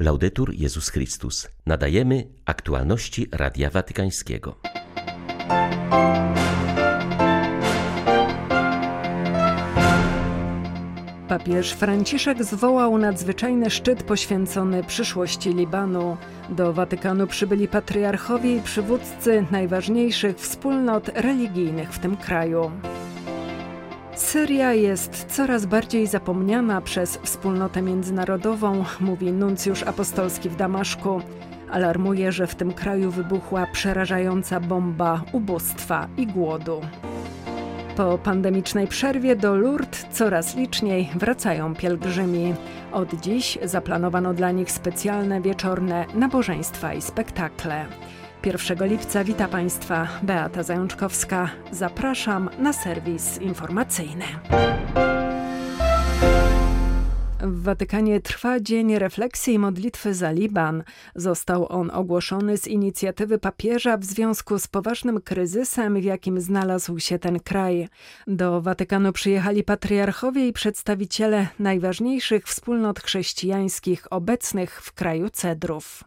[0.00, 1.48] Laudetur Jezus Chrystus.
[1.66, 4.56] Nadajemy aktualności Radia Watykańskiego.
[11.28, 16.16] Papież Franciszek zwołał nadzwyczajny szczyt poświęcony przyszłości Libanu.
[16.48, 22.70] Do Watykanu przybyli patriarchowie i przywódcy najważniejszych wspólnot religijnych w tym kraju.
[24.16, 31.20] Syria jest coraz bardziej zapomniana przez wspólnotę międzynarodową, mówi nuncjusz apostolski w Damaszku.
[31.70, 36.80] Alarmuje, że w tym kraju wybuchła przerażająca bomba ubóstwa i głodu.
[37.96, 42.54] Po pandemicznej przerwie do Lourdes coraz liczniej wracają pielgrzymi.
[42.92, 47.86] Od dziś zaplanowano dla nich specjalne wieczorne nabożeństwa i spektakle.
[48.46, 51.48] 1 lipca wita Państwa Beata Zajączkowska.
[51.72, 54.24] Zapraszam na serwis informacyjny.
[57.46, 60.82] W Watykanie trwa dzień refleksji i modlitwy za Liban.
[61.14, 67.18] Został on ogłoszony z inicjatywy papieża w związku z poważnym kryzysem, w jakim znalazł się
[67.18, 67.88] ten kraj.
[68.26, 76.04] Do Watykanu przyjechali patriarchowie i przedstawiciele najważniejszych wspólnot chrześcijańskich obecnych w kraju cedrów.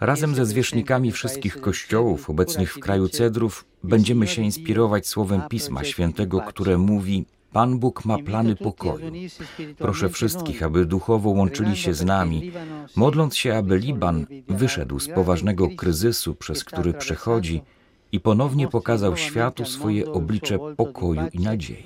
[0.00, 6.40] Razem ze zwierzchnikami wszystkich kościołów obecnych w kraju cedrów będziemy się inspirować słowem Pisma Świętego,
[6.40, 9.12] które mówi Pan Bóg ma plany pokoju.
[9.78, 12.52] Proszę wszystkich, aby duchowo łączyli się z nami,
[12.96, 17.62] modląc się, aby Liban wyszedł z poważnego kryzysu, przez który przechodzi
[18.12, 21.84] i ponownie pokazał światu swoje oblicze pokoju i nadziei.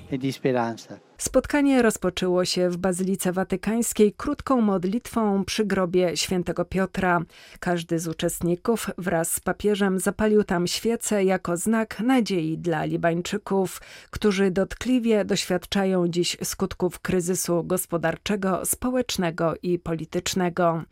[1.17, 7.21] Spotkanie rozpoczęło się w Bazylice Watykańskiej krótką modlitwą przy grobie świętego Piotra.
[7.59, 14.51] Każdy z uczestników wraz z papieżem zapalił tam świecę jako znak nadziei dla Libańczyków, którzy
[14.51, 20.83] dotkliwie doświadczają dziś skutków kryzysu gospodarczego, społecznego i politycznego.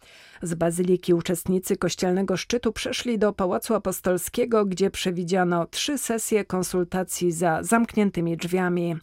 [0.42, 7.64] Z bazyliki uczestnicy kościelnego szczytu przeszli do Pałacu Apostolskiego, gdzie przewidziano trzy sesje konsultacji za
[7.64, 8.96] zamkniętymi drzwiami.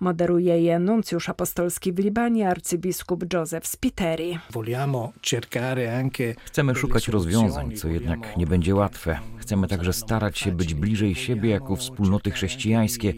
[0.00, 4.38] Moderuje je nuncjusz apostolski w Libanie arcybiskup Joseph Spiteri.
[6.44, 9.18] Chcemy szukać rozwiązań, co jednak nie będzie łatwe.
[9.38, 13.14] Chcemy także starać się być bliżej siebie jako wspólnoty chrześcijańskie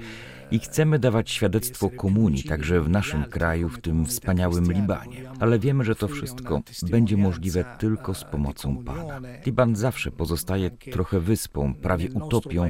[0.51, 5.31] i chcemy dawać świadectwo komunii także w naszym kraju, w tym wspaniałym Libanie.
[5.41, 9.21] Ale wiemy, że to wszystko będzie możliwe tylko z pomocą Pana.
[9.47, 12.69] Liban zawsze pozostaje trochę wyspą, prawie utopią,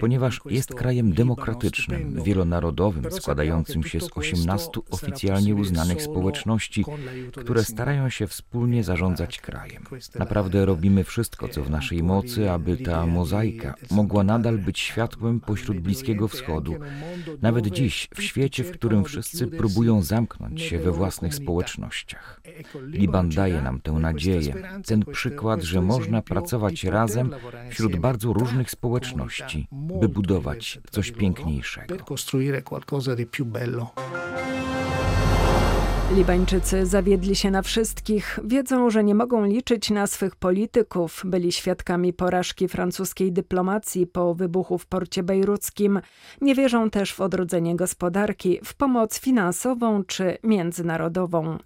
[0.00, 6.84] ponieważ jest krajem demokratycznym, wielonarodowym, składającym się z 18 oficjalnie uznanych społeczności,
[7.36, 9.82] które starają się wspólnie zarządzać krajem.
[10.18, 15.80] Naprawdę robimy wszystko, co w naszej mocy, aby ta mozaika mogła nadal być światłem pośród
[15.80, 16.74] Bliskiego Wschodu,
[17.42, 22.40] nawet dziś, w świecie, w którym wszyscy próbują zamknąć się we własnych społecznościach.
[22.86, 24.54] Liban daje nam tę nadzieję,
[24.86, 27.30] ten przykład, że można pracować razem
[27.70, 29.68] wśród bardzo różnych społeczności,
[30.00, 31.96] by budować coś piękniejszego.
[36.14, 42.12] Libańczycy zawiedli się na wszystkich, wiedzą, że nie mogą liczyć na swych polityków, byli świadkami
[42.12, 46.00] porażki francuskiej dyplomacji po wybuchu w porcie bejruckim,
[46.40, 51.58] nie wierzą też w odrodzenie gospodarki, w pomoc finansową czy międzynarodową.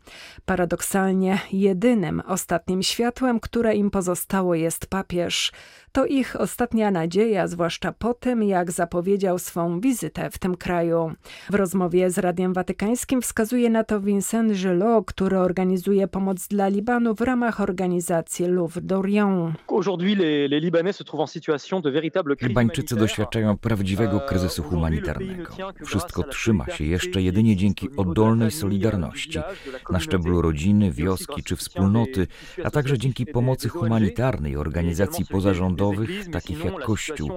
[0.45, 5.53] Paradoksalnie jedynym ostatnim światłem, które im pozostało jest papież.
[5.93, 11.13] To ich ostatnia nadzieja, zwłaszcza po tym, jak zapowiedział swą wizytę w tym kraju.
[11.51, 17.15] W rozmowie z Radiem Watykańskim wskazuje na to Vincent Gelot, który organizuje pomoc dla Libanu
[17.15, 19.53] w ramach organizacji Louvre d'Orient.
[22.43, 25.57] Libańczycy doświadczają prawdziwego kryzysu humanitarnego.
[25.85, 29.39] Wszystko trzyma się jeszcze jedynie dzięki oddolnej solidarności
[29.91, 32.27] na szczeblu rodziny, wioski czy wspólnoty,
[32.65, 37.31] a także dzięki pomocy humanitarnej organizacji pozarządowych takich jak Kościół,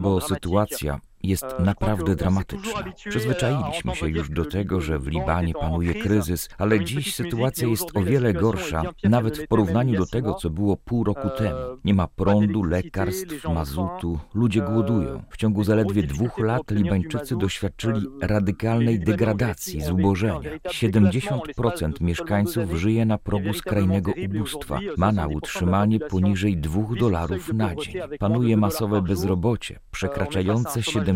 [0.00, 2.84] bo sytuacja jest naprawdę dramatyczna.
[3.08, 8.02] Przyzwyczailiśmy się już do tego, że w Libanie panuje kryzys, ale dziś sytuacja jest o
[8.02, 11.58] wiele gorsza, nawet w porównaniu do tego, co było pół roku temu.
[11.84, 15.22] Nie ma prądu, lekarstw, mazutu, ludzie głodują.
[15.30, 20.50] W ciągu zaledwie dwóch lat Libańczycy doświadczyli radykalnej degradacji, zubożenia.
[20.66, 27.94] 70% mieszkańców żyje na progu skrajnego ubóstwa, ma na utrzymanie poniżej 2 dolarów na dzień.
[28.18, 31.09] Panuje masowe bezrobocie, przekraczające 70%,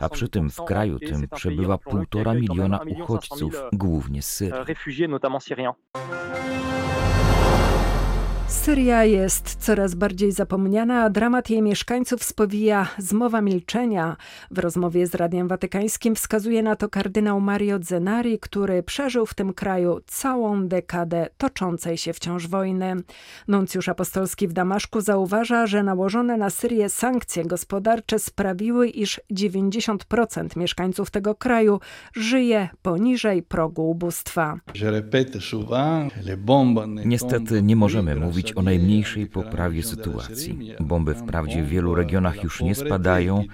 [0.00, 4.52] a przy tym w kraju tym przebywa półtora miliona uchodźców, głównie z Syrii.
[8.52, 14.16] Syria jest coraz bardziej zapomniana, a dramat jej mieszkańców spowija zmowa milczenia.
[14.50, 19.52] W rozmowie z Radiem Watykańskim wskazuje na to kardynał Mario Zenari, który przeżył w tym
[19.52, 22.96] kraju całą dekadę toczącej się wciąż wojny.
[23.48, 31.10] Nuncjusz apostolski w Damaszku zauważa, że nałożone na Syrię sankcje gospodarcze sprawiły, iż 90% mieszkańców
[31.10, 31.80] tego kraju
[32.16, 34.60] żyje poniżej progu ubóstwa.
[37.04, 40.74] Niestety nie możemy mówić o najmniejszej poprawie sytuacji.
[40.80, 43.44] Bomby wprawdzie w wielu regionach już nie spadają,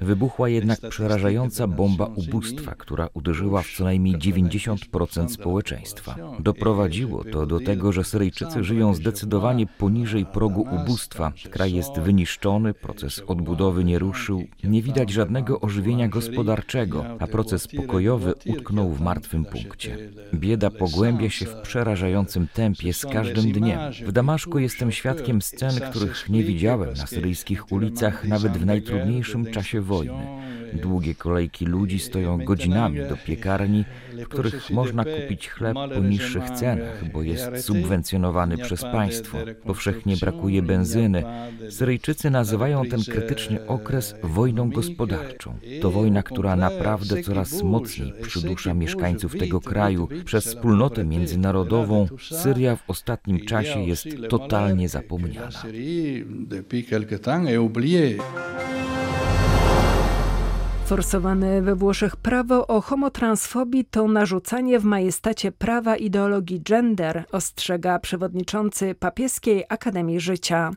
[0.00, 6.16] wybuchła jednak przerażająca bomba ubóstwa, która uderzyła w co najmniej 90% społeczeństwa.
[6.40, 11.32] Doprowadziło to do tego, że Syryjczycy żyją zdecydowanie poniżej progu ubóstwa.
[11.50, 18.34] Kraj jest wyniszczony, proces odbudowy nie ruszył, nie widać żadnego ożywienia gospodarczego, a proces pokojowy
[18.46, 19.98] utknął w martwym punkcie.
[20.34, 23.80] Bieda pogłębia się w przerażającym tempie z każdym dniem.
[24.06, 29.80] W Damaszku jestem świadkiem scen, których nie widziałem na syryjskich ulicach nawet w najtrudniejszym czasie
[29.80, 30.26] wojny.
[30.72, 37.10] Długie kolejki ludzi stoją godzinami do piekarni, w których można kupić chleb po niższych cenach,
[37.12, 39.38] bo jest subwencjonowany przez państwo.
[39.64, 41.24] Powszechnie brakuje benzyny.
[41.70, 45.54] Syryjczycy nazywają ten krytyczny okres wojną gospodarczą.
[45.82, 50.08] To wojna, która naprawdę coraz mocniej przydusza mieszkańców tego kraju.
[50.24, 55.50] Przez wspólnotę międzynarodową Syria w ostatnim czasie jest totalnie zapomniana.
[60.90, 68.94] Forsowane we Włoszech prawo o homotransfobii to narzucanie w majestacie prawa ideologii gender, ostrzega przewodniczący
[68.94, 70.70] Papieskiej Akademii Życia.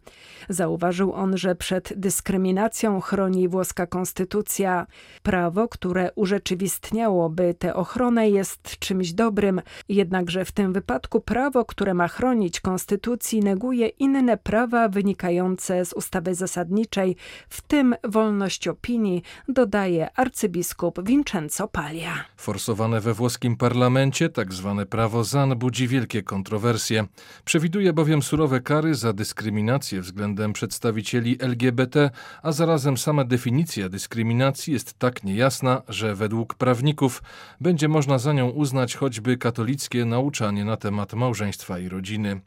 [0.49, 4.87] Zauważył on, że przed dyskryminacją chroni włoska konstytucja.
[5.23, 12.07] Prawo, które urzeczywistniałoby tę ochronę jest czymś dobrym, jednakże w tym wypadku prawo, które ma
[12.07, 17.15] chronić konstytucji, neguje inne prawa wynikające z ustawy zasadniczej,
[17.49, 22.25] w tym wolność opinii, dodaje arcybiskup Vincenzo Paglia.
[22.37, 27.05] Forsowane we włoskim parlamencie tak zwane prawo ZAN budzi wielkie kontrowersje.
[27.45, 32.09] Przewiduje bowiem surowe kary za dyskryminację względem przedstawicieli LGBT,
[32.41, 37.23] a zarazem sama definicja dyskryminacji jest tak niejasna, że według prawników
[37.61, 42.41] będzie można za nią uznać choćby katolickie nauczanie na temat małżeństwa i rodziny.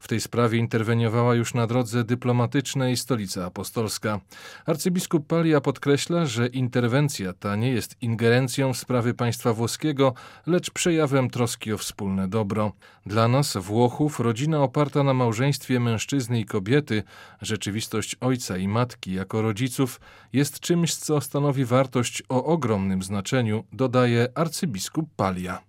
[0.00, 4.20] W tej sprawie interweniowała już na drodze dyplomatycznej stolica apostolska.
[4.66, 6.99] Arcybiskup Palia podkreśla, że interwencja
[7.38, 10.14] ta nie jest ingerencją w sprawy państwa włoskiego,
[10.46, 12.72] lecz przejawem troski o wspólne dobro.
[13.06, 17.02] Dla nas, Włochów, rodzina oparta na małżeństwie mężczyzny i kobiety,
[17.42, 20.00] rzeczywistość ojca i matki jako rodziców,
[20.32, 25.60] jest czymś, co stanowi wartość o ogromnym znaczeniu, dodaje arcybiskup Palia.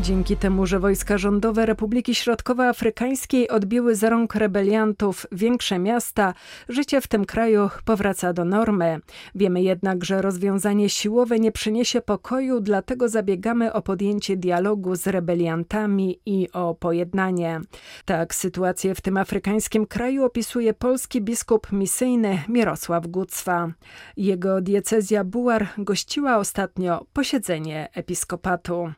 [0.00, 6.34] Dzięki temu, że wojska rządowe Republiki Środkowoafrykańskiej odbiły z rąk rebeliantów większe miasta,
[6.68, 9.00] życie w tym kraju powraca do normy.
[9.34, 16.20] Wiemy jednak, że rozwiązanie siłowe nie przyniesie pokoju, dlatego zabiegamy o podjęcie dialogu z rebeliantami
[16.26, 17.60] i o pojednanie.
[18.04, 23.68] Tak sytuację w tym afrykańskim kraju opisuje polski biskup misyjny Mirosław Gucwa.
[24.16, 28.92] Jego diecezja Bułar gościła ostatnio posiedzenie episkopatu.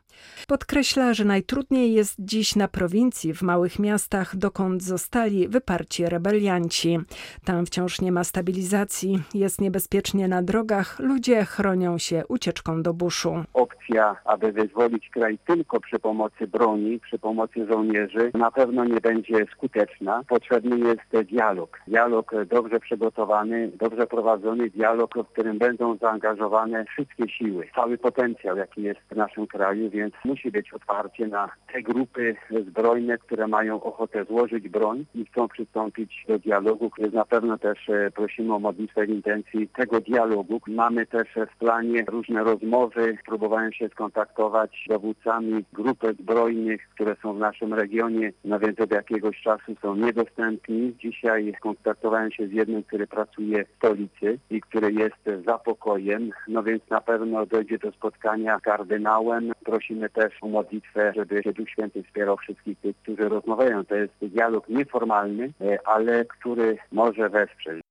[0.47, 6.99] Podkreśla, że najtrudniej jest dziś na prowincji, w małych miastach, dokąd zostali wyparci rebelianci.
[7.45, 13.43] Tam wciąż nie ma stabilizacji, jest niebezpiecznie na drogach, ludzie chronią się ucieczką do buszu.
[13.53, 19.45] Opcja, aby wyzwolić kraj tylko przy pomocy broni, przy pomocy żołnierzy, na pewno nie będzie
[19.51, 20.21] skuteczna.
[20.27, 21.79] Potrzebny jest dialog.
[21.87, 28.81] Dialog dobrze przygotowany, dobrze prowadzony, dialog, w którym będą zaangażowane wszystkie siły, cały potencjał, jaki
[28.81, 32.35] jest w naszym kraju, więc więc musi być otwarcie na te grupy
[32.67, 37.89] zbrojne, które mają ochotę złożyć broń i chcą przystąpić do dialogu, który na pewno też
[37.89, 40.61] e, prosimy o modlitwę w intencji tego dialogu.
[40.67, 47.33] Mamy też w planie różne rozmowy, próbowałem się skontaktować z dowódcami grup zbrojnych, które są
[47.33, 50.95] w naszym regionie, no więc od jakiegoś czasu są niedostępni.
[50.99, 56.63] Dzisiaj kontaktowałem się z jednym, który pracuje w stolicy i który jest za pokojem, no
[56.63, 59.51] więc na pewno dojdzie do spotkania z kardynałem.
[59.65, 63.85] Prosimy prosimy też o modlitwę, żeby Duch Święty wspierał wszystkich tych, którzy rozmawiają.
[63.85, 67.81] To jest dialog nieformalny, e, ale który może wesprzeć.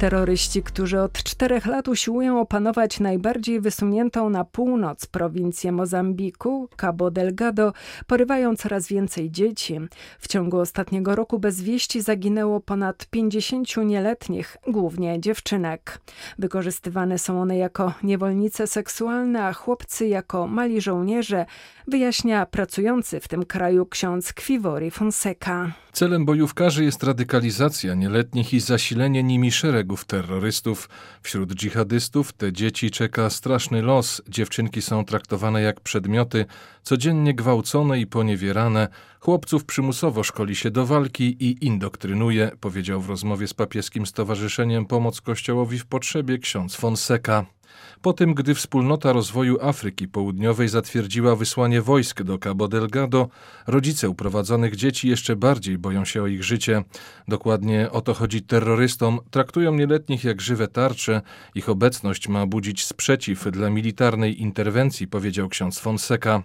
[0.00, 7.72] Terroryści, którzy od czterech lat usiłują opanować najbardziej wysuniętą na północ prowincję Mozambiku, Cabo Delgado,
[8.06, 9.80] porywają coraz więcej dzieci.
[10.18, 16.00] W ciągu ostatniego roku bez wieści zaginęło ponad 50 nieletnich, głównie dziewczynek.
[16.38, 21.46] Wykorzystywane są one jako niewolnice seksualne, a chłopcy jako mali żołnierze,
[21.88, 25.72] wyjaśnia pracujący w tym kraju ksiądz Kwivori Fonseca.
[25.92, 29.50] Celem bojówkarzy jest radykalizacja nieletnich i zasilenie nimi
[29.90, 30.88] szeregów terrorystów.
[31.22, 34.22] Wśród dżihadystów te dzieci czeka straszny los.
[34.28, 36.46] Dziewczynki są traktowane jak przedmioty,
[36.82, 38.88] codziennie gwałcone i poniewierane.
[39.20, 45.20] Chłopców przymusowo szkoli się do walki i indoktrynuje, powiedział w rozmowie z papieskim stowarzyszeniem Pomoc
[45.20, 47.46] Kościołowi w Potrzebie ksiądz Fonseca.
[48.02, 53.28] Po tym, gdy Wspólnota Rozwoju Afryki Południowej zatwierdziła wysłanie wojsk do Cabo Delgado,
[53.66, 56.84] rodzice uprowadzonych dzieci jeszcze bardziej boją się o ich życie.
[57.28, 59.18] Dokładnie o to chodzi terrorystom.
[59.30, 61.22] Traktują nieletnich jak żywe tarcze.
[61.54, 66.42] Ich obecność ma budzić sprzeciw dla militarnej interwencji, powiedział ksiądz Fonseca.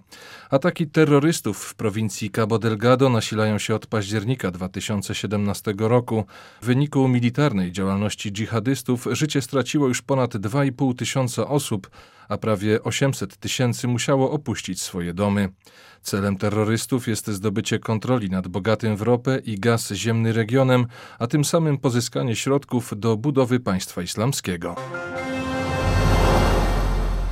[0.50, 6.24] Ataki terrorystów w prowincji Cabo Delgado nasilają się od października 2017 roku.
[6.62, 11.15] W wyniku militarnej działalności dżihadystów życie straciło już ponad 2,5 tysiąca
[11.48, 11.90] osób,
[12.28, 15.48] a prawie 800 tysięcy musiało opuścić swoje domy.
[16.02, 20.86] Celem terrorystów jest zdobycie kontroli nad bogatym w ropę i gaz ziemny regionem,
[21.18, 24.76] a tym samym pozyskanie środków do budowy państwa islamskiego.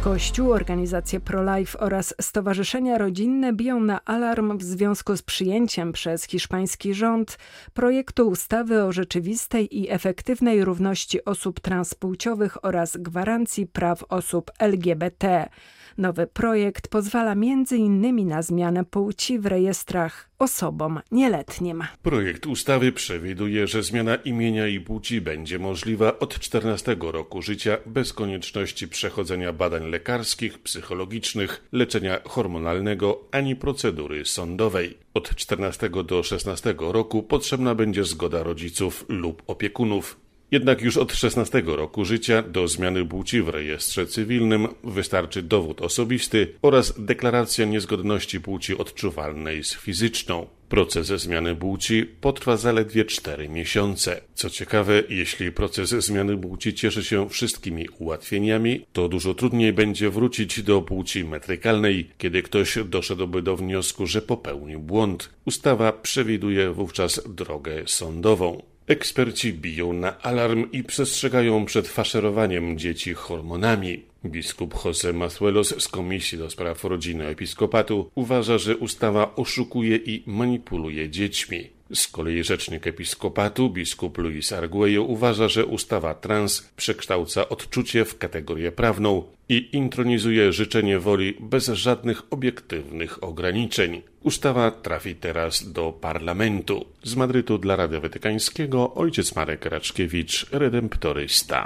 [0.05, 6.95] Kościół, organizacje pro-life oraz stowarzyszenia rodzinne biją na alarm w związku z przyjęciem przez hiszpański
[6.95, 7.39] rząd
[7.75, 15.49] projektu ustawy o rzeczywistej i efektywnej równości osób transpłciowych oraz gwarancji praw osób LGBT.
[15.99, 18.29] Nowy projekt pozwala m.in.
[18.29, 21.85] na zmianę płci w rejestrach osobom nieletnim.
[22.03, 28.13] Projekt ustawy przewiduje, że zmiana imienia i płci będzie możliwa od 14 roku życia bez
[28.13, 34.99] konieczności przechodzenia badań lekarskich, psychologicznych, leczenia hormonalnego ani procedury sądowej.
[35.15, 40.24] Od 14 do 16 roku potrzebna będzie zgoda rodziców lub opiekunów.
[40.55, 46.55] Jednak już od 16 roku życia do zmiany płci w rejestrze cywilnym wystarczy dowód osobisty
[46.63, 50.47] oraz deklaracja niezgodności płci odczuwalnej z fizyczną.
[50.69, 54.21] Proces zmiany płci potrwa zaledwie 4 miesiące.
[54.35, 60.63] Co ciekawe, jeśli proces zmiany płci cieszy się wszystkimi ułatwieniami, to dużo trudniej będzie wrócić
[60.63, 65.31] do płci metrykalnej, kiedy ktoś doszedłby do wniosku, że popełnił błąd.
[65.45, 68.74] Ustawa przewiduje wówczas drogę sądową.
[68.87, 74.03] Eksperci biją na alarm i przestrzegają przed faszerowaniem dzieci hormonami.
[74.25, 81.11] Biskup Jose Masuelos z Komisji do Spraw Rodziny Episkopatu uważa, że ustawa oszukuje i manipuluje
[81.11, 81.74] dziećmi.
[81.93, 88.73] Z kolei rzecznik episkopatu, biskup Luis Arguello, uważa, że ustawa trans przekształca odczucie w kategorię
[88.73, 94.03] prawną i intronizuje życzenie woli bez żadnych obiektywnych ograniczeń.
[94.23, 96.85] Ustawa trafi teraz do parlamentu.
[97.03, 101.65] Z Madrytu dla Radia Watykańskiego ojciec Marek Raczkiewicz, redemptorysta.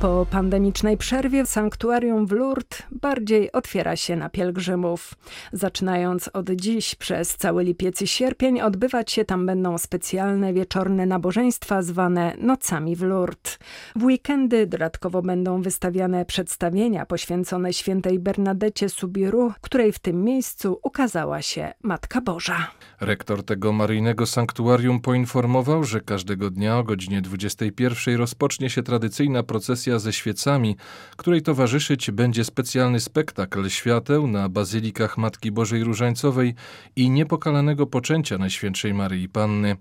[0.00, 5.14] Po pandemicznej przerwie sanktuarium w Lourdes bardziej otwiera się na pielgrzymów.
[5.52, 11.82] Zaczynając od dziś przez cały lipiec i sierpień odbywać się tam będą specjalne wieczorne nabożeństwa
[11.82, 13.58] zwane nocami w Lourdes.
[13.96, 21.42] W weekendy dodatkowo będą wystawiane przedstawienia poświęcone świętej Bernadecie Subiru, której w tym miejscu ukazała
[21.42, 22.70] się Matka Boża.
[23.00, 29.42] Rektor tego maryjnego sanktuarium poinformował, że każdego dnia o godzinie 21 rozpocznie się tradycyjna
[29.86, 30.76] procesja ze świecami,
[31.16, 36.54] której towarzyszyć będzie specjalny spektakl świateł na bazylikach Matki Bożej Różańcowej
[36.96, 39.76] i niepokalanego poczęcia Najświętszej Maryi Panny.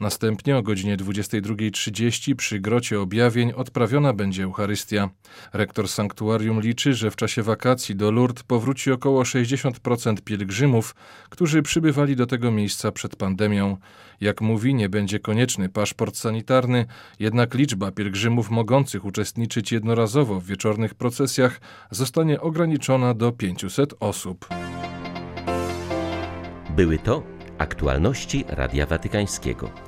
[0.00, 5.10] Następnie o godzinie 22.30 przy Grocie Objawień odprawiona będzie Eucharystia.
[5.52, 10.94] Rektor sanktuarium liczy, że w czasie wakacji do Lourdes powróci około 60% pielgrzymów,
[11.28, 13.76] którzy przybywali do tego miejsca przed pandemią.
[14.20, 16.86] Jak mówi, nie będzie konieczny paszport sanitarny,
[17.18, 24.48] jednak liczba pielgrzymów mogących uczestniczyć jednorazowo w wieczornych procesjach zostanie ograniczona do 500 osób.
[26.76, 27.22] Były to
[27.58, 29.87] aktualności Radia Watykańskiego.